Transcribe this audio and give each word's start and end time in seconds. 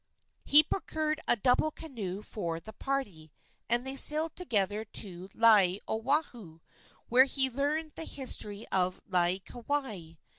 He 0.43 0.63
procured 0.63 1.21
a 1.27 1.35
double 1.35 1.69
canoe 1.69 2.23
for 2.23 2.59
the 2.59 2.73
party, 2.73 3.31
and 3.69 3.85
they 3.85 3.95
sailed 3.95 4.35
together 4.35 4.83
to 4.83 5.29
Laie, 5.35 5.79
Oahu, 5.87 6.59
where 7.09 7.25
he 7.25 7.51
learned 7.51 7.91
the 7.93 8.05
history 8.05 8.65
of 8.71 8.99
Laieikawai. 9.07 10.17